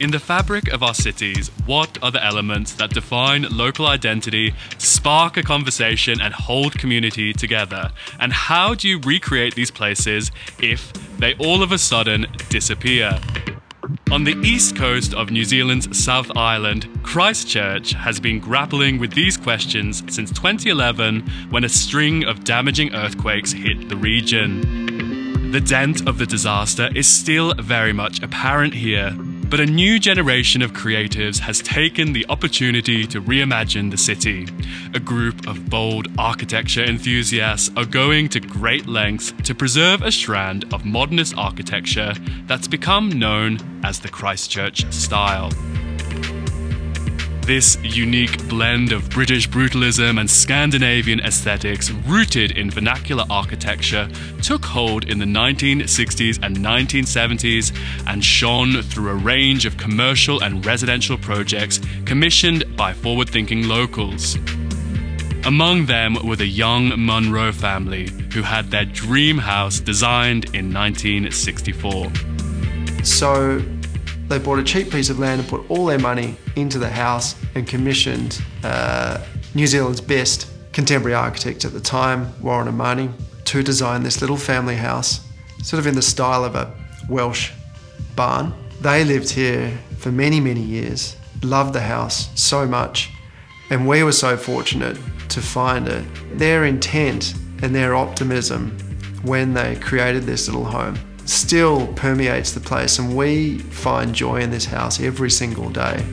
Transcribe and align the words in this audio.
In 0.00 0.10
the 0.10 0.18
fabric 0.18 0.72
of 0.72 0.82
our 0.82 0.94
cities, 0.94 1.52
what 1.66 1.98
are 2.02 2.10
the 2.10 2.22
elements 2.22 2.72
that 2.74 2.90
define 2.90 3.46
local 3.50 3.86
identity, 3.86 4.52
spark 4.76 5.36
a 5.36 5.42
conversation, 5.42 6.20
and 6.20 6.34
hold 6.34 6.76
community 6.76 7.32
together? 7.32 7.90
And 8.18 8.32
how 8.32 8.74
do 8.74 8.88
you 8.88 8.98
recreate 8.98 9.54
these 9.54 9.70
places 9.70 10.32
if 10.58 10.92
they 11.18 11.34
all 11.34 11.62
of 11.62 11.70
a 11.70 11.78
sudden 11.78 12.26
disappear? 12.48 13.20
On 14.10 14.24
the 14.24 14.36
east 14.42 14.76
coast 14.76 15.14
of 15.14 15.30
New 15.30 15.44
Zealand's 15.44 15.96
South 15.96 16.36
Island, 16.36 16.88
Christchurch 17.04 17.92
has 17.92 18.18
been 18.18 18.40
grappling 18.40 18.98
with 18.98 19.12
these 19.12 19.36
questions 19.36 20.02
since 20.12 20.30
2011 20.30 21.20
when 21.50 21.62
a 21.62 21.68
string 21.68 22.24
of 22.24 22.42
damaging 22.42 22.92
earthquakes 22.94 23.52
hit 23.52 23.88
the 23.88 23.96
region. 23.96 25.50
The 25.52 25.60
dent 25.60 26.08
of 26.08 26.18
the 26.18 26.26
disaster 26.26 26.90
is 26.96 27.06
still 27.06 27.54
very 27.54 27.92
much 27.92 28.20
apparent 28.22 28.74
here, 28.74 29.16
but 29.50 29.60
a 29.60 29.66
new 29.66 29.98
generation 29.98 30.62
of 30.62 30.72
creatives 30.72 31.38
has 31.38 31.60
taken 31.60 32.12
the 32.12 32.26
opportunity 32.28 33.06
to 33.06 33.20
reimagine 33.20 33.90
the 33.90 33.96
city. 33.96 34.46
A 34.94 35.00
group 35.00 35.46
of 35.46 35.68
bold 35.68 36.08
architecture 36.18 36.84
enthusiasts 36.84 37.70
are 37.76 37.84
going 37.84 38.28
to 38.30 38.40
great 38.40 38.86
lengths 38.86 39.32
to 39.44 39.54
preserve 39.54 40.02
a 40.02 40.12
strand 40.12 40.64
of 40.72 40.84
modernist 40.84 41.36
architecture 41.36 42.14
that's 42.46 42.68
become 42.68 43.08
known 43.10 43.58
as 43.84 44.00
the 44.00 44.08
Christchurch 44.08 44.90
style. 44.92 45.50
This 47.46 47.76
unique 47.82 48.48
blend 48.48 48.90
of 48.90 49.10
British 49.10 49.46
brutalism 49.46 50.18
and 50.18 50.30
Scandinavian 50.30 51.20
aesthetics, 51.20 51.90
rooted 51.90 52.56
in 52.56 52.70
vernacular 52.70 53.26
architecture, 53.28 54.08
took 54.40 54.64
hold 54.64 55.04
in 55.04 55.18
the 55.18 55.26
1960s 55.26 56.42
and 56.42 56.56
1970s 56.56 57.76
and 58.06 58.24
shone 58.24 58.80
through 58.80 59.10
a 59.10 59.14
range 59.14 59.66
of 59.66 59.76
commercial 59.76 60.42
and 60.42 60.64
residential 60.64 61.18
projects 61.18 61.80
commissioned 62.06 62.64
by 62.78 62.94
forward 62.94 63.28
thinking 63.28 63.68
locals. 63.68 64.36
Among 65.44 65.84
them 65.84 66.16
were 66.26 66.36
the 66.36 66.46
young 66.46 66.98
Munro 66.98 67.52
family, 67.52 68.08
who 68.32 68.40
had 68.40 68.70
their 68.70 68.86
dream 68.86 69.36
house 69.36 69.80
designed 69.80 70.46
in 70.54 70.72
1964. 70.72 72.10
So 73.02 73.62
they 74.28 74.38
bought 74.38 74.58
a 74.58 74.64
cheap 74.64 74.90
piece 74.90 75.10
of 75.10 75.18
land 75.18 75.40
and 75.40 75.48
put 75.48 75.68
all 75.70 75.86
their 75.86 75.98
money 75.98 76.36
into 76.56 76.78
the 76.78 76.88
house 76.88 77.36
and 77.54 77.66
commissioned 77.66 78.42
uh, 78.62 79.22
New 79.54 79.66
Zealand's 79.66 80.00
best 80.00 80.48
contemporary 80.72 81.14
architect 81.14 81.64
at 81.64 81.72
the 81.72 81.80
time, 81.80 82.32
Warren 82.42 82.68
and 82.68 82.76
Mahoney, 82.76 83.10
to 83.44 83.62
design 83.62 84.02
this 84.02 84.20
little 84.20 84.36
family 84.36 84.76
house, 84.76 85.20
sort 85.62 85.78
of 85.78 85.86
in 85.86 85.94
the 85.94 86.02
style 86.02 86.44
of 86.44 86.54
a 86.54 86.74
Welsh 87.08 87.52
barn. 88.16 88.52
They 88.80 89.04
lived 89.04 89.30
here 89.30 89.78
for 89.98 90.10
many, 90.10 90.40
many 90.40 90.62
years, 90.62 91.16
loved 91.42 91.74
the 91.74 91.80
house 91.80 92.28
so 92.34 92.66
much, 92.66 93.10
and 93.70 93.86
we 93.86 94.02
were 94.02 94.12
so 94.12 94.36
fortunate 94.36 94.98
to 95.28 95.40
find 95.40 95.86
it. 95.86 96.04
Their 96.38 96.64
intent 96.64 97.34
and 97.62 97.74
their 97.74 97.94
optimism 97.94 98.78
when 99.22 99.54
they 99.54 99.76
created 99.76 100.24
this 100.24 100.48
little 100.48 100.64
home 100.64 100.98
still 101.26 101.86
permeates 101.94 102.52
the 102.52 102.60
place, 102.60 102.98
and 102.98 103.16
we 103.16 103.58
find 103.58 104.14
joy 104.14 104.40
in 104.40 104.50
this 104.50 104.64
house 104.64 105.00
every 105.00 105.30
single 105.30 105.70
day. 105.70 106.04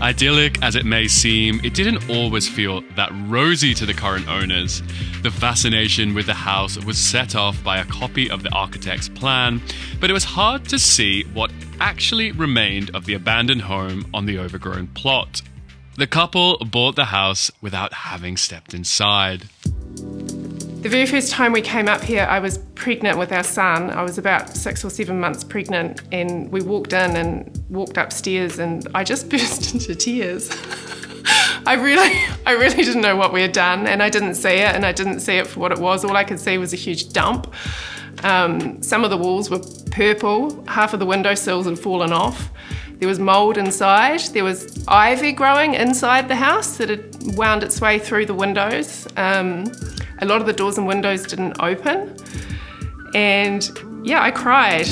Idyllic 0.00 0.62
as 0.62 0.76
it 0.76 0.86
may 0.86 1.06
seem, 1.08 1.60
it 1.62 1.74
didn't 1.74 2.08
always 2.08 2.48
feel 2.48 2.80
that 2.96 3.10
rosy 3.26 3.74
to 3.74 3.84
the 3.84 3.92
current 3.92 4.28
owners. 4.28 4.82
The 5.22 5.30
fascination 5.30 6.14
with 6.14 6.24
the 6.24 6.32
house 6.32 6.82
was 6.82 6.96
set 6.96 7.36
off 7.36 7.62
by 7.62 7.78
a 7.78 7.84
copy 7.84 8.30
of 8.30 8.42
the 8.42 8.50
architect's 8.50 9.10
plan, 9.10 9.60
but 10.00 10.08
it 10.08 10.14
was 10.14 10.24
hard 10.24 10.64
to 10.70 10.78
see 10.78 11.24
what 11.34 11.52
actually 11.80 12.32
remained 12.32 12.90
of 12.94 13.04
the 13.04 13.12
abandoned 13.12 13.62
home 13.62 14.06
on 14.14 14.24
the 14.24 14.38
overgrown 14.38 14.86
plot. 14.88 15.42
The 15.96 16.06
couple 16.06 16.56
bought 16.58 16.96
the 16.96 17.06
house 17.06 17.50
without 17.60 17.92
having 17.92 18.38
stepped 18.38 18.72
inside. 18.72 19.50
The 19.96 20.88
very 20.88 21.04
first 21.04 21.30
time 21.30 21.52
we 21.52 21.60
came 21.60 21.88
up 21.88 22.00
here, 22.02 22.26
I 22.30 22.38
was 22.38 22.56
pregnant 22.80 23.18
with 23.18 23.30
our 23.30 23.44
son. 23.44 23.90
I 23.90 24.02
was 24.02 24.16
about 24.16 24.56
six 24.56 24.84
or 24.84 24.90
seven 24.90 25.20
months 25.20 25.44
pregnant, 25.44 26.00
and 26.12 26.50
we 26.50 26.62
walked 26.62 26.94
in 26.94 27.14
and 27.14 27.62
walked 27.68 27.98
upstairs, 27.98 28.58
and 28.58 28.88
I 28.94 29.04
just 29.04 29.28
burst 29.30 29.74
into 29.74 29.94
tears. 29.94 30.50
I 31.66 31.74
really, 31.74 32.10
I 32.46 32.52
really 32.52 32.82
didn't 32.82 33.02
know 33.02 33.16
what 33.16 33.34
we 33.34 33.42
had 33.42 33.52
done, 33.52 33.86
and 33.86 34.02
I 34.02 34.08
didn't 34.08 34.34
see 34.34 34.54
it, 34.54 34.74
and 34.74 34.86
I 34.86 34.92
didn't 34.92 35.20
see 35.20 35.36
it 35.36 35.46
for 35.46 35.60
what 35.60 35.72
it 35.72 35.78
was. 35.78 36.04
All 36.04 36.16
I 36.16 36.24
could 36.24 36.40
see 36.40 36.56
was 36.56 36.72
a 36.72 36.76
huge 36.76 37.12
dump. 37.12 37.52
Um, 38.24 38.82
some 38.82 39.04
of 39.04 39.10
the 39.10 39.18
walls 39.18 39.50
were 39.50 39.60
purple, 39.90 40.64
half 40.66 40.94
of 40.94 41.00
the 41.00 41.06
window 41.06 41.34
sills 41.34 41.66
had 41.66 41.78
fallen 41.78 42.12
off. 42.12 42.50
There 42.98 43.08
was 43.08 43.18
mould 43.18 43.56
inside. 43.56 44.20
There 44.32 44.44
was 44.44 44.84
ivy 44.88 45.32
growing 45.32 45.74
inside 45.74 46.28
the 46.28 46.36
house 46.36 46.76
that 46.78 46.88
had 46.88 47.36
wound 47.36 47.62
its 47.62 47.80
way 47.80 47.98
through 47.98 48.26
the 48.26 48.34
windows. 48.34 49.06
Um, 49.16 49.64
a 50.18 50.26
lot 50.26 50.40
of 50.40 50.46
the 50.46 50.52
doors 50.52 50.76
and 50.76 50.86
windows 50.86 51.24
didn't 51.24 51.56
open. 51.60 52.16
And 53.14 53.70
yeah, 54.02 54.22
I 54.22 54.30
cried. 54.30 54.86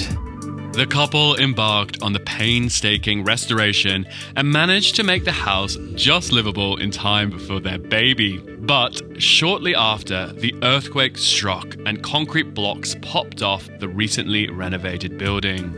The 0.72 0.86
couple 0.86 1.34
embarked 1.36 2.02
on 2.02 2.12
the 2.12 2.20
painstaking 2.20 3.24
restoration 3.24 4.06
and 4.36 4.48
managed 4.48 4.94
to 4.96 5.02
make 5.02 5.24
the 5.24 5.32
house 5.32 5.76
just 5.94 6.30
livable 6.30 6.76
in 6.76 6.92
time 6.92 7.36
for 7.36 7.58
their 7.58 7.78
baby. 7.78 8.38
But 8.38 9.20
shortly 9.20 9.74
after, 9.74 10.32
the 10.34 10.54
earthquake 10.62 11.18
struck 11.18 11.74
and 11.84 12.00
concrete 12.02 12.54
blocks 12.54 12.94
popped 13.02 13.42
off 13.42 13.68
the 13.80 13.88
recently 13.88 14.50
renovated 14.50 15.18
building. 15.18 15.74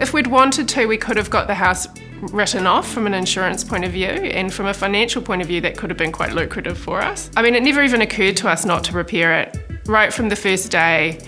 If 0.00 0.14
we'd 0.14 0.28
wanted 0.28 0.66
to, 0.70 0.86
we 0.86 0.96
could 0.96 1.18
have 1.18 1.28
got 1.28 1.46
the 1.46 1.54
house 1.54 1.86
written 2.30 2.66
off 2.66 2.88
from 2.90 3.06
an 3.06 3.14
insurance 3.14 3.64
point 3.64 3.84
of 3.84 3.92
view, 3.92 4.06
and 4.06 4.54
from 4.54 4.66
a 4.66 4.74
financial 4.74 5.20
point 5.20 5.42
of 5.42 5.48
view, 5.48 5.60
that 5.60 5.76
could 5.76 5.90
have 5.90 5.98
been 5.98 6.12
quite 6.12 6.32
lucrative 6.32 6.78
for 6.78 7.02
us. 7.02 7.30
I 7.36 7.42
mean, 7.42 7.54
it 7.54 7.62
never 7.62 7.82
even 7.82 8.00
occurred 8.00 8.36
to 8.38 8.48
us 8.48 8.64
not 8.64 8.84
to 8.84 8.92
repair 8.92 9.40
it. 9.40 9.58
Right 9.86 10.12
from 10.12 10.28
the 10.28 10.36
first 10.36 10.70
day, 10.70 11.18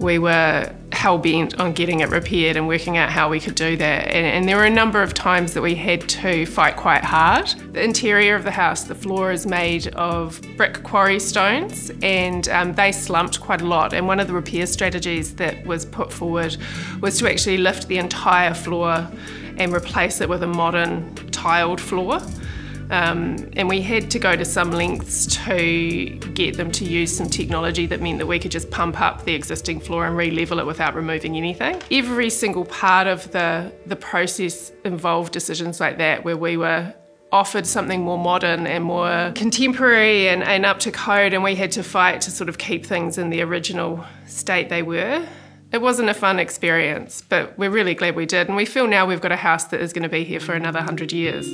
we 0.00 0.18
were 0.18 0.72
hell 0.92 1.18
bent 1.18 1.58
on 1.60 1.72
getting 1.72 2.00
it 2.00 2.08
repaired 2.08 2.56
and 2.56 2.66
working 2.66 2.96
out 2.96 3.08
how 3.08 3.28
we 3.28 3.38
could 3.38 3.54
do 3.54 3.76
that. 3.76 4.08
And, 4.08 4.26
and, 4.26 4.48
there 4.48 4.56
were 4.56 4.64
a 4.64 4.70
number 4.70 5.02
of 5.02 5.14
times 5.14 5.54
that 5.54 5.62
we 5.62 5.74
had 5.74 6.08
to 6.08 6.44
fight 6.46 6.76
quite 6.76 7.04
hard. 7.04 7.46
The 7.72 7.82
interior 7.82 8.34
of 8.34 8.42
the 8.42 8.50
house, 8.50 8.84
the 8.84 8.94
floor 8.94 9.30
is 9.30 9.46
made 9.46 9.88
of 9.94 10.40
brick 10.56 10.82
quarry 10.82 11.20
stones 11.20 11.90
and 12.02 12.48
um, 12.48 12.74
they 12.74 12.90
slumped 12.90 13.40
quite 13.40 13.60
a 13.60 13.66
lot. 13.66 13.92
And 13.92 14.06
one 14.06 14.18
of 14.18 14.26
the 14.26 14.32
repair 14.32 14.66
strategies 14.66 15.36
that 15.36 15.64
was 15.66 15.84
put 15.84 16.12
forward 16.12 16.56
was 17.00 17.18
to 17.18 17.30
actually 17.30 17.58
lift 17.58 17.86
the 17.88 17.98
entire 17.98 18.54
floor 18.54 19.08
and 19.56 19.72
replace 19.72 20.20
it 20.20 20.28
with 20.28 20.42
a 20.42 20.46
modern 20.46 21.14
tiled 21.30 21.80
floor. 21.80 22.20
Um, 22.90 23.50
and 23.54 23.68
we 23.68 23.82
had 23.82 24.10
to 24.12 24.18
go 24.18 24.34
to 24.34 24.44
some 24.44 24.70
lengths 24.70 25.26
to 25.44 26.18
get 26.34 26.56
them 26.56 26.70
to 26.72 26.84
use 26.84 27.14
some 27.16 27.28
technology 27.28 27.86
that 27.86 28.00
meant 28.00 28.18
that 28.18 28.26
we 28.26 28.38
could 28.38 28.50
just 28.50 28.70
pump 28.70 29.00
up 29.00 29.24
the 29.24 29.34
existing 29.34 29.80
floor 29.80 30.06
and 30.06 30.16
re-level 30.16 30.58
it 30.58 30.66
without 30.66 30.94
removing 30.94 31.36
anything. 31.36 31.82
Every 31.90 32.30
single 32.30 32.64
part 32.64 33.06
of 33.06 33.30
the, 33.32 33.72
the 33.86 33.96
process 33.96 34.72
involved 34.84 35.32
decisions 35.32 35.80
like 35.80 35.98
that 35.98 36.24
where 36.24 36.36
we 36.36 36.56
were 36.56 36.94
offered 37.30 37.66
something 37.66 38.02
more 38.02 38.18
modern 38.18 38.66
and 38.66 38.84
more 38.84 39.32
contemporary 39.34 40.28
and, 40.28 40.42
and 40.42 40.64
up 40.64 40.78
to 40.80 40.90
code 40.90 41.34
and 41.34 41.42
we 41.42 41.54
had 41.54 41.70
to 41.72 41.82
fight 41.82 42.22
to 42.22 42.30
sort 42.30 42.48
of 42.48 42.56
keep 42.56 42.86
things 42.86 43.18
in 43.18 43.28
the 43.28 43.42
original 43.42 44.02
state 44.26 44.70
they 44.70 44.82
were. 44.82 45.26
It 45.70 45.82
wasn't 45.82 46.08
a 46.08 46.14
fun 46.14 46.38
experience, 46.38 47.22
but 47.28 47.58
we're 47.58 47.68
really 47.68 47.94
glad 47.94 48.16
we 48.16 48.24
did. 48.24 48.46
And 48.48 48.56
we 48.56 48.64
feel 48.64 48.86
now 48.86 49.04
we've 49.04 49.20
got 49.20 49.32
a 49.32 49.36
house 49.36 49.64
that 49.64 49.82
is 49.82 49.92
going 49.92 50.04
to 50.04 50.08
be 50.08 50.24
here 50.24 50.40
for 50.40 50.54
another 50.54 50.78
100 50.78 51.12
years. 51.12 51.46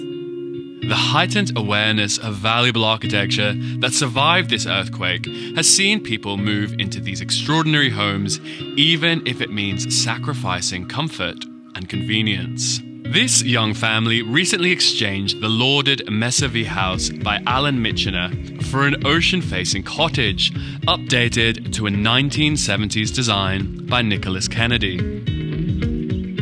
The 0.86 0.94
heightened 0.94 1.56
awareness 1.56 2.18
of 2.18 2.34
valuable 2.34 2.84
architecture 2.84 3.54
that 3.78 3.94
survived 3.94 4.50
this 4.50 4.66
earthquake 4.66 5.24
has 5.56 5.66
seen 5.66 6.02
people 6.02 6.36
move 6.36 6.74
into 6.78 7.00
these 7.00 7.22
extraordinary 7.22 7.88
homes, 7.88 8.38
even 8.76 9.26
if 9.26 9.40
it 9.40 9.50
means 9.50 9.96
sacrificing 9.96 10.86
comfort 10.86 11.42
and 11.74 11.88
convenience. 11.88 12.82
This 13.06 13.42
young 13.42 13.72
family 13.72 14.20
recently 14.20 14.72
exchanged 14.72 15.40
the 15.40 15.48
lauded 15.48 16.06
Mesavie 16.08 16.66
house 16.66 17.08
by 17.08 17.42
Alan 17.46 17.78
Mitchener 17.78 18.62
for 18.64 18.86
an 18.86 19.06
ocean 19.06 19.40
facing 19.40 19.84
cottage, 19.84 20.52
updated 20.86 21.72
to 21.74 21.86
a 21.86 21.90
1970s 21.90 23.14
design 23.14 23.86
by 23.86 24.02
Nicholas 24.02 24.48
Kennedy. 24.48 24.98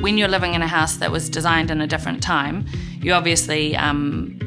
When 0.00 0.18
you're 0.18 0.26
living 0.26 0.54
in 0.54 0.62
a 0.62 0.68
house 0.68 0.96
that 0.96 1.12
was 1.12 1.30
designed 1.30 1.70
in 1.70 1.80
a 1.80 1.86
different 1.86 2.22
time, 2.22 2.66
you 3.02 3.12
obviously 3.12 3.76
um, 3.76 4.38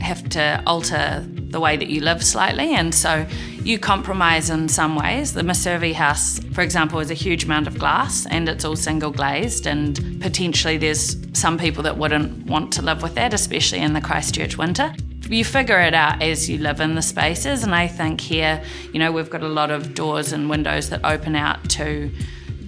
have 0.00 0.28
to 0.30 0.62
alter 0.66 1.24
the 1.28 1.58
way 1.58 1.76
that 1.76 1.88
you 1.88 2.00
live 2.00 2.22
slightly, 2.22 2.74
and 2.74 2.94
so 2.94 3.26
you 3.62 3.78
compromise 3.78 4.50
in 4.50 4.68
some 4.68 4.94
ways. 4.94 5.32
The 5.32 5.42
Mesavie 5.42 5.94
house, 5.94 6.38
for 6.52 6.60
example, 6.60 7.00
is 7.00 7.10
a 7.10 7.14
huge 7.14 7.44
amount 7.44 7.66
of 7.66 7.78
glass 7.78 8.26
and 8.26 8.48
it's 8.48 8.64
all 8.64 8.76
single 8.76 9.10
glazed, 9.10 9.66
and 9.66 10.20
potentially 10.20 10.76
there's 10.76 11.16
some 11.32 11.56
people 11.56 11.82
that 11.84 11.96
wouldn't 11.96 12.46
want 12.46 12.72
to 12.74 12.82
live 12.82 13.02
with 13.02 13.14
that, 13.14 13.32
especially 13.32 13.80
in 13.80 13.94
the 13.94 14.00
Christchurch 14.00 14.58
winter. 14.58 14.94
You 15.28 15.44
figure 15.44 15.80
it 15.80 15.94
out 15.94 16.20
as 16.20 16.50
you 16.50 16.58
live 16.58 16.80
in 16.80 16.94
the 16.94 17.02
spaces, 17.02 17.64
and 17.64 17.74
I 17.74 17.88
think 17.88 18.20
here, 18.20 18.62
you 18.92 18.98
know, 18.98 19.10
we've 19.10 19.30
got 19.30 19.42
a 19.42 19.48
lot 19.48 19.70
of 19.70 19.94
doors 19.94 20.32
and 20.32 20.50
windows 20.50 20.90
that 20.90 21.00
open 21.02 21.34
out 21.34 21.70
to 21.70 22.10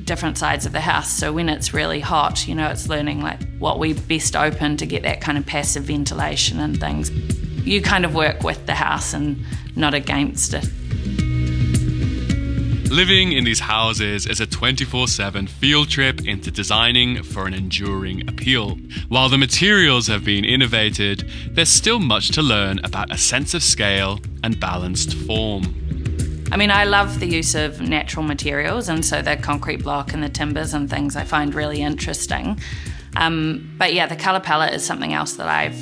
different 0.07 0.39
sides 0.39 0.65
of 0.65 0.73
the 0.73 0.81
house. 0.81 1.13
So 1.13 1.33
when 1.33 1.49
it's 1.49 1.75
really 1.75 2.01
hot, 2.01 2.49
you 2.49 2.55
know, 2.55 2.69
it's 2.69 2.89
learning 2.89 3.21
like 3.21 3.41
what 3.59 3.79
we 3.79 3.93
best 3.93 4.35
open 4.35 4.77
to 4.79 4.87
get 4.87 5.03
that 5.03 5.21
kind 5.21 5.37
of 5.37 5.45
passive 5.45 5.85
ventilation 5.85 6.61
and 6.61 6.81
things. 6.81 7.11
You 7.67 7.83
kind 7.83 8.05
of 8.05 8.15
work 8.15 8.43
with 8.43 8.65
the 8.67 8.75
house 8.75 9.13
and 9.13 9.45
not 9.75 9.93
against 9.93 10.55
it. 10.55 10.71
Living 12.91 13.33
in 13.33 13.45
these 13.45 13.61
houses 13.61 14.27
is 14.27 14.41
a 14.41 14.47
24 14.47 15.09
7 15.09 15.49
field 15.49 15.91
trip 15.91 16.25
into 16.25 16.53
designing 16.53 17.23
for 17.23 17.47
an 17.47 17.53
enduring 17.53 18.27
appeal. 18.29 18.77
While 19.09 19.29
the 19.29 19.37
materials 19.37 20.07
have 20.07 20.25
been 20.25 20.45
innovated, 20.45 21.29
there's 21.51 21.69
still 21.69 21.99
much 21.99 22.31
to 22.31 22.43
learn 22.43 22.79
about 22.85 23.13
a 23.13 23.19
sense 23.19 23.55
of 23.55 23.63
scale 23.65 24.21
and 24.45 24.59
balanced 24.61 25.15
form. 25.15 25.86
I 26.51 26.57
mean, 26.57 26.71
I 26.71 26.85
love 26.85 27.21
the 27.21 27.27
use 27.27 27.55
of 27.55 27.81
natural 27.81 28.25
materials, 28.25 28.89
and 28.89 29.05
so 29.05 29.21
the 29.21 29.37
concrete 29.37 29.83
block 29.83 30.13
and 30.13 30.23
the 30.23 30.29
timbers 30.29 30.75
and 30.75 30.89
things 30.89 31.17
I 31.17 31.25
find 31.25 31.55
really 31.55 31.83
interesting. 31.83 32.61
Um, 33.17 33.75
but 33.79 33.95
yeah, 33.95 34.07
the 34.07 34.17
colour 34.17 34.41
palette 34.41 34.75
is 34.75 34.85
something 34.85 35.13
else 35.13 35.35
that 35.35 35.49
I've 35.49 35.77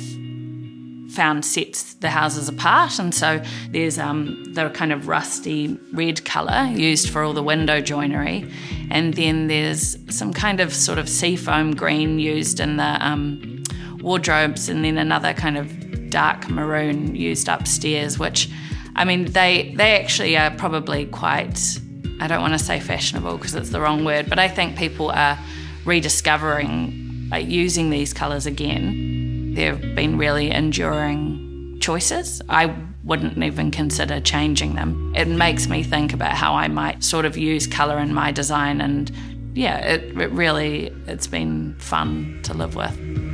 found 1.15 1.45
sets 1.45 1.93
the 1.95 2.09
houses 2.09 2.49
apart. 2.49 2.99
And 2.99 3.13
so 3.13 3.41
there's 3.69 3.97
um, 3.97 4.43
the 4.53 4.69
kind 4.69 4.91
of 4.91 5.07
rusty 5.07 5.79
red 5.93 6.25
colour 6.25 6.65
used 6.71 7.09
for 7.09 7.23
all 7.23 7.33
the 7.33 7.43
window 7.43 7.79
joinery. 7.79 8.51
And 8.91 9.13
then 9.13 9.47
there's 9.47 9.97
some 10.15 10.33
kind 10.33 10.59
of 10.59 10.73
sort 10.73 10.97
of 10.97 11.07
seafoam 11.07 11.75
green 11.75 12.19
used 12.19 12.59
in 12.59 12.77
the 12.77 12.97
um, 13.05 13.63
wardrobes, 13.99 14.69
and 14.69 14.83
then 14.83 14.97
another 14.97 15.33
kind 15.33 15.57
of 15.57 16.09
dark 16.09 16.49
maroon 16.49 17.15
used 17.15 17.47
upstairs, 17.47 18.19
which 18.19 18.49
I 18.95 19.05
mean, 19.05 19.25
they 19.25 19.73
they 19.75 19.99
actually 20.01 20.37
are 20.37 20.51
probably 20.51 21.05
quite. 21.05 21.79
I 22.19 22.27
don't 22.27 22.41
want 22.41 22.53
to 22.53 22.59
say 22.59 22.79
fashionable 22.79 23.37
because 23.37 23.55
it's 23.55 23.69
the 23.69 23.81
wrong 23.81 24.05
word, 24.05 24.29
but 24.29 24.39
I 24.39 24.47
think 24.47 24.77
people 24.77 25.11
are 25.11 25.37
rediscovering 25.83 27.27
like, 27.29 27.47
using 27.47 27.89
these 27.89 28.13
colours 28.13 28.45
again. 28.45 29.53
They've 29.53 29.95
been 29.95 30.17
really 30.17 30.49
enduring 30.49 31.77
choices. 31.81 32.41
I 32.47 32.73
wouldn't 33.03 33.37
even 33.37 33.69
consider 33.69 34.19
changing 34.19 34.75
them. 34.75 35.13
It 35.15 35.27
makes 35.27 35.67
me 35.67 35.83
think 35.83 36.13
about 36.13 36.33
how 36.33 36.55
I 36.55 36.67
might 36.67 37.03
sort 37.03 37.25
of 37.25 37.37
use 37.37 37.67
colour 37.67 37.99
in 37.99 38.13
my 38.13 38.31
design, 38.31 38.81
and 38.81 39.11
yeah, 39.53 39.77
it, 39.79 40.17
it 40.19 40.31
really 40.31 40.91
it's 41.07 41.27
been 41.27 41.75
fun 41.79 42.39
to 42.43 42.53
live 42.53 42.75
with. 42.75 43.24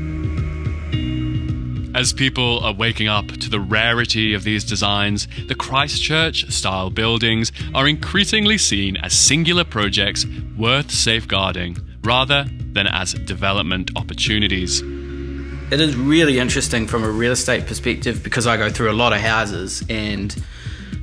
As 2.01 2.13
people 2.13 2.61
are 2.61 2.73
waking 2.73 3.07
up 3.07 3.27
to 3.27 3.47
the 3.47 3.59
rarity 3.59 4.33
of 4.33 4.43
these 4.43 4.63
designs, 4.63 5.27
the 5.45 5.53
Christchurch 5.53 6.51
style 6.51 6.89
buildings 6.89 7.51
are 7.75 7.87
increasingly 7.87 8.57
seen 8.57 8.97
as 8.97 9.13
singular 9.13 9.63
projects 9.63 10.25
worth 10.57 10.89
safeguarding 10.89 11.77
rather 12.03 12.47
than 12.73 12.87
as 12.87 13.13
development 13.13 13.91
opportunities. 13.95 14.81
It 14.81 15.79
is 15.79 15.95
really 15.95 16.39
interesting 16.39 16.87
from 16.87 17.03
a 17.03 17.11
real 17.11 17.33
estate 17.33 17.67
perspective 17.67 18.23
because 18.23 18.47
I 18.47 18.57
go 18.57 18.71
through 18.71 18.89
a 18.89 18.97
lot 18.97 19.13
of 19.13 19.19
houses, 19.19 19.83
and 19.87 20.35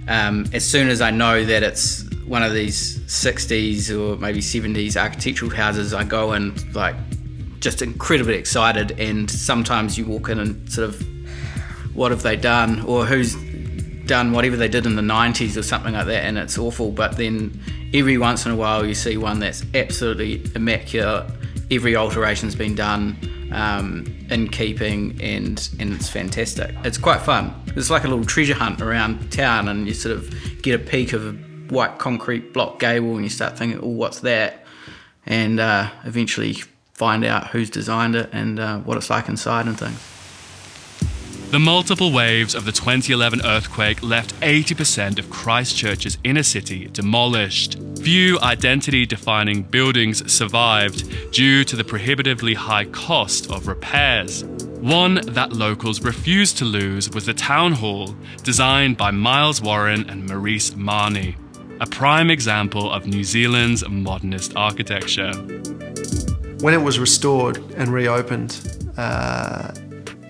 um, 0.09 0.47
as 0.53 0.69
soon 0.69 0.89
as 0.89 1.01
I 1.01 1.13
know 1.13 1.45
that 1.45 1.63
it's 1.63 2.03
one 2.27 2.43
of 2.43 2.53
these 2.53 2.99
60s 3.03 3.97
or 3.97 4.17
maybe 4.19 4.41
70s 4.41 5.01
architectural 5.01 5.53
houses, 5.53 5.95
I 5.95 6.03
go 6.03 6.33
and 6.33 6.75
like 6.75 6.97
just 7.61 7.83
incredibly 7.83 8.35
excited. 8.35 8.99
And 8.99 9.31
sometimes 9.31 9.99
you 9.99 10.07
walk 10.07 10.29
in 10.29 10.39
and 10.39 10.71
sort 10.71 10.91
of, 10.91 11.07
what 11.95 12.11
have 12.11 12.23
they 12.23 12.37
done? 12.37 12.81
Or 12.83 13.05
who's 13.05 13.35
done 14.09 14.33
whatever 14.33 14.57
they 14.57 14.69
did 14.69 14.87
in 14.87 14.97
the 14.97 15.03
90s 15.03 15.57
or 15.57 15.63
something 15.63 15.95
like 15.95 16.07
that, 16.07 16.25
and 16.25 16.37
it's 16.37 16.59
awful. 16.59 16.91
But 16.91 17.17
then 17.17 17.61
every 17.95 18.19
once 18.19 18.45
in 18.47 18.53
a 18.53 18.57
while, 18.57 18.85
you 18.85 18.95
see 18.95 19.17
one 19.17 19.39
that's 19.39 19.65
absolutely 19.75 20.43
immaculate. 20.57 21.31
Every 21.71 21.95
alteration's 21.95 22.57
been 22.57 22.75
done 22.75 23.17
um, 23.53 24.07
in 24.31 24.49
keeping, 24.49 25.21
and 25.23 25.69
and 25.79 25.93
it's 25.93 26.09
fantastic. 26.09 26.75
It's 26.83 26.99
quite 26.99 27.21
fun. 27.21 27.55
It's 27.77 27.91
like 27.91 28.05
a 28.05 28.09
little 28.09 28.25
treasure 28.25 28.55
hunt 28.55 28.81
around 28.81 29.31
town, 29.31 29.69
and 29.69 29.87
you 29.87 29.95
sort 29.95 30.17
of 30.17 30.63
get 30.63 30.75
a 30.81 30.83
peek 30.83 31.13
of 31.13 31.27
a 31.27 31.33
white 31.73 31.99
concrete 31.99 32.55
block 32.55 32.81
gable, 32.81 33.15
and 33.15 33.23
you 33.23 33.31
start 33.31 33.59
thinking, 33.59 33.81
"Oh, 33.83 33.89
what's 33.89 34.21
that?" 34.21 34.65
And 35.27 35.61
uh, 35.61 35.91
eventually 36.05 36.57
find 36.99 37.25
out 37.25 37.47
who's 37.49 37.71
designed 37.71 38.17
it 38.17 38.29
and 38.33 38.59
uh, 38.59 38.79
what 38.81 38.97
it's 38.97 39.09
like 39.09 39.29
inside 39.29 39.67
and 39.67 39.79
things. 39.79 39.99
The 41.53 41.61
multiple 41.61 42.13
waves 42.13 42.55
of 42.55 42.67
the 42.67 42.73
2011 42.73 43.41
earthquake 43.47 44.03
left 44.03 44.39
80% 44.41 45.19
of 45.19 45.31
Christchurch's 45.31 46.19
inner 46.23 46.43
city 46.43 46.89
demolished. 46.89 47.79
Few 48.03 48.39
identity 48.41 49.07
defining 49.07 49.63
buildings 49.63 50.31
survived 50.31 51.33
due 51.33 51.65
to 51.65 51.77
the 51.77 51.85
prohibitively 51.85 52.55
high 52.55 52.85
cost 52.87 53.51
of 53.51 53.69
repairs. 53.69 54.45
One 54.81 55.21
that 55.29 55.53
locals 55.53 56.03
refused 56.03 56.59
to 56.59 56.65
lose 56.65 57.09
was 57.11 57.25
the 57.25 57.33
town 57.33 57.73
hall, 57.73 58.15
designed 58.43 58.97
by 58.97 59.13
Miles 59.13 59.63
Warren 59.63 60.11
and 60.11 60.27
Maurice 60.27 60.75
Mahoney, 60.75 61.37
a 61.81 61.87
prime 61.87 62.29
example 62.29 62.91
of 62.91 63.07
New 63.07 63.25
Zealand's 63.25 63.89
modernist 63.89 64.53
architecture. 64.55 65.33
When 66.61 66.75
it 66.75 66.83
was 66.83 66.99
restored 66.99 67.59
and 67.77 67.93
reopened, 67.93 68.93
uh, 68.97 69.73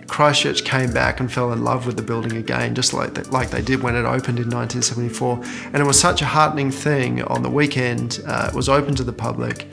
Christchurch 0.09 0.65
came 0.65 0.93
back 0.93 1.21
and 1.21 1.33
fell 1.33 1.53
in 1.53 1.65
love 1.65 1.87
with 1.87 1.97
the 1.97 2.03
building 2.03 2.37
again, 2.37 2.75
just 2.75 2.93
like 2.93 3.15
they, 3.15 3.23
like 3.31 3.51
they 3.51 3.63
did 3.63 3.83
when 3.83 3.95
it 3.95 4.01
opened 4.01 4.39
in 4.39 4.51
1974. 4.51 5.41
And 5.73 5.77
it 5.77 5.87
was 5.87 5.99
such 5.99 6.21
a 6.23 6.27
heartening 6.27 6.71
thing. 6.71 7.23
On 7.23 7.43
the 7.43 7.49
weekend, 7.49 8.21
uh, 8.27 8.49
it 8.53 8.55
was 8.55 8.69
open 8.69 8.95
to 8.97 9.05
the 9.05 9.13
public. 9.13 9.69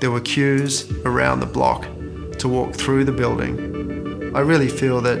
There 0.00 0.10
were 0.10 0.20
queues 0.20 0.90
around 1.06 1.40
the 1.40 1.46
block 1.46 1.84
to 2.38 2.48
walk 2.48 2.74
through 2.74 3.04
the 3.04 3.12
building. 3.12 4.34
I 4.34 4.40
really 4.40 4.68
feel 4.68 5.00
that 5.02 5.20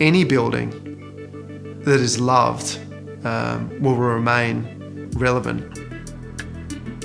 any 0.00 0.24
building 0.24 0.70
that 1.84 2.00
is 2.00 2.20
loved 2.20 2.78
um, 3.24 3.82
will 3.82 3.96
remain 3.96 5.10
relevant. 5.16 5.85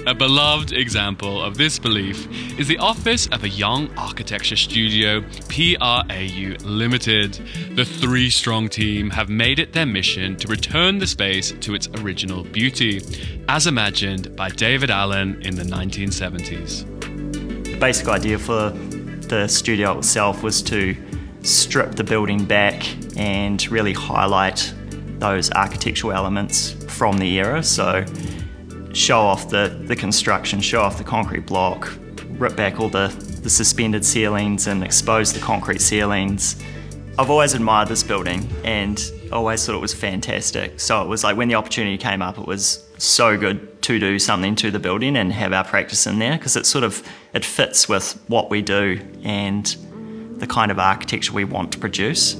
A 0.08 0.16
beloved 0.16 0.74
example 0.74 1.40
of 1.40 1.58
this 1.58 1.78
belief 1.78 2.28
is 2.60 2.68
the 2.68 2.80
office 2.80 3.28
of 3.28 3.44
a 3.44 3.50
young 3.50 3.88
architecture 3.96 4.56
studio, 4.56 5.22
PRAU 5.48 6.56
Limited. 6.64 7.40
The 7.76 7.86
three 7.86 8.32
strong 8.32 8.68
team 8.68 9.12
have 9.12 9.30
made 9.30 9.60
it 9.60 9.74
their 9.74 9.86
mission 9.86 10.36
to 10.38 10.48
return 10.48 10.98
the 10.98 11.06
space 11.06 11.52
to 11.52 11.76
its 11.76 11.88
original 12.00 12.44
beauty, 12.44 13.00
as 13.48 13.68
imagined 13.68 14.36
by 14.36 14.50
David 14.50 14.90
Allen 14.90 15.40
in 15.44 15.56
the 15.56 15.64
1970s. 15.64 16.84
The 17.66 17.78
basic 17.78 18.08
idea 18.08 18.40
for 18.40 18.72
the 18.72 19.48
studio 19.48 20.00
itself 20.00 20.42
was 20.42 20.64
to 20.64 20.96
strip 21.44 21.92
the 21.92 22.04
building 22.04 22.44
back 22.44 22.84
and 23.18 23.64
really 23.70 23.94
highlight 23.94 24.74
those 25.20 25.52
architectural 25.52 26.12
elements 26.12 26.72
from 26.88 27.20
the 27.20 27.38
era. 27.38 27.62
So 27.62 28.04
show 28.94 29.20
off 29.20 29.50
the, 29.50 29.76
the 29.86 29.96
construction, 29.96 30.60
show 30.60 30.82
off 30.82 30.98
the 30.98 31.04
concrete 31.04 31.46
block, 31.46 31.92
rip 32.32 32.56
back 32.56 32.80
all 32.80 32.90
the, 32.90 33.08
the 33.42 33.50
suspended 33.50 34.06
ceilings 34.06 34.68
and 34.68 34.84
expose 34.84 35.34
the 35.34 35.40
concrete 35.40 35.82
ceilings. 35.82 36.62
I've 37.20 37.30
always 37.30 37.54
admired 37.54 37.88
this 37.88 38.04
building 38.04 38.48
and 38.64 39.02
always 39.32 39.66
thought 39.66 39.76
it 39.76 39.82
was 39.82 39.94
fantastic. 39.94 40.80
So 40.80 41.02
it 41.02 41.08
was 41.08 41.24
like 41.24 41.38
when 41.38 41.48
the 41.48 41.56
opportunity 41.56 41.98
came 41.98 42.22
up, 42.22 42.38
it 42.38 42.48
was 42.48 42.88
so 42.98 43.38
good 43.38 43.82
to 43.84 44.00
do 44.00 44.20
something 44.20 44.56
to 44.56 44.72
the 44.72 44.80
building 44.80 45.18
and 45.18 45.32
have 45.34 45.54
our 45.54 45.64
practice 45.64 46.08
in 46.08 46.20
there 46.20 46.38
because 46.38 46.56
it 46.56 46.66
sort 46.66 46.84
of 46.84 47.04
it 47.34 47.44
fits 47.44 47.90
with 47.90 48.22
what 48.28 48.50
we 48.50 48.62
do 48.62 49.00
and 49.24 49.76
the 50.38 50.48
kind 50.48 50.72
of 50.72 50.80
architecture 50.80 51.34
we 51.34 51.44
want 51.44 51.72
to 51.72 51.80
produce. 51.80 52.36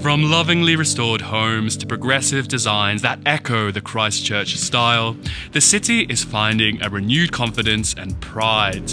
From 0.00 0.22
lovingly 0.22 0.76
restored 0.76 1.20
homes 1.20 1.76
to 1.78 1.86
progressive 1.86 2.48
designs 2.48 3.02
that 3.02 3.18
echo 3.26 3.70
the 3.70 3.80
Christchurch 3.80 4.56
style, 4.56 5.16
the 5.52 5.60
city 5.60 6.02
is 6.02 6.22
finding 6.22 6.80
a 6.82 6.88
renewed 6.88 7.32
confidence 7.32 7.94
and 7.94 8.20
pride. 8.20 8.88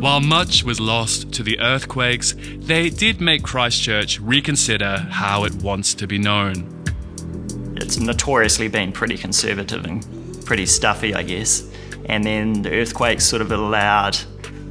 While 0.00 0.20
much 0.20 0.62
was 0.62 0.78
lost 0.78 1.32
to 1.32 1.42
the 1.42 1.58
earthquakes, 1.58 2.36
they 2.58 2.90
did 2.90 3.20
make 3.20 3.42
Christchurch 3.42 4.20
reconsider 4.20 4.98
how 5.10 5.44
it 5.44 5.54
wants 5.62 5.94
to 5.94 6.06
be 6.06 6.18
known. 6.18 6.84
It's 7.76 7.98
notoriously 7.98 8.68
been 8.68 8.92
pretty 8.92 9.16
conservative 9.16 9.84
and 9.84 10.06
pretty 10.46 10.66
stuffy, 10.66 11.14
I 11.14 11.22
guess. 11.22 11.68
And 12.06 12.24
then 12.24 12.62
the 12.62 12.70
earthquakes 12.70 13.24
sort 13.24 13.42
of 13.42 13.50
allowed, 13.52 14.16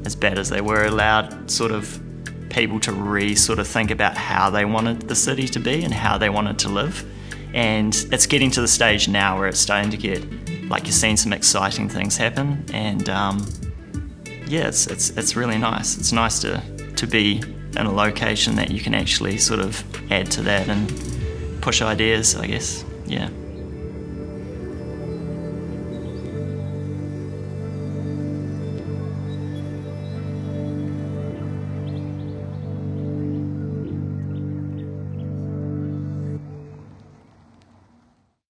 as 0.06 0.16
bad 0.16 0.40
as 0.40 0.50
they 0.50 0.62
were, 0.62 0.86
allowed 0.86 1.52
sort 1.52 1.72
of 1.72 2.02
people 2.50 2.80
to 2.82 2.92
re 2.92 3.36
sort 3.36 3.60
of 3.60 3.68
think 3.68 3.92
about 3.92 4.18
how 4.18 4.50
they 4.50 4.66
wanted 4.66 5.02
the 5.08 5.16
city 5.16 5.48
to 5.48 5.60
be 5.60 5.84
and 5.84 5.94
how 5.94 6.18
they 6.18 6.30
wanted 6.30 6.60
to 6.60 6.70
live. 6.70 7.06
And 7.54 7.96
it's 8.12 8.26
getting 8.26 8.52
to 8.52 8.62
the 8.62 8.68
stage 8.68 9.08
now 9.08 9.38
where 9.38 9.48
it's 9.48 9.60
starting 9.60 9.92
to 9.92 9.98
get 9.98 10.24
like 10.70 10.84
you're 10.84 10.92
seeing 10.92 11.18
some 11.18 11.34
exciting 11.34 11.90
things 11.90 12.16
happen. 12.16 12.64
And 12.74 13.10
um, 13.10 13.46
yeah, 14.46 14.68
it's, 14.68 14.88
it's, 14.88 15.10
it's 15.12 15.36
really 15.36 15.58
nice. 15.58 15.98
It's 15.98 16.12
nice 16.12 16.40
to, 16.40 16.62
to 16.96 17.08
be 17.08 17.42
in 17.78 17.86
a 17.86 17.92
location 17.92 18.56
that 18.56 18.72
you 18.72 18.80
can 18.80 18.94
actually 18.94 19.38
sort 19.38 19.60
of 19.60 19.84
add 20.12 20.30
to 20.32 20.42
that 20.44 20.70
and 20.70 21.62
push 21.62 21.82
ideas, 21.82 22.36
I 22.36 22.48
guess. 22.48 22.86
Yeah. 23.06 23.30